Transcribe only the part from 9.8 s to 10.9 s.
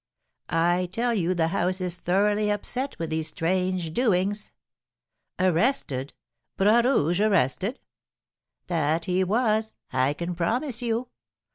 I can promise